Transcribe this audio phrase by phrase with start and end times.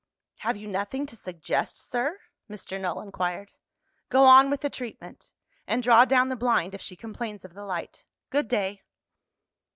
[0.37, 2.19] "Have you nothing to suggest, sir?"
[2.49, 2.81] Mr.
[2.81, 3.51] Null inquired.
[4.09, 5.31] "Go on with the treatment
[5.67, 8.03] and draw down the blind, if she complains of the light.
[8.31, 8.81] Good day!"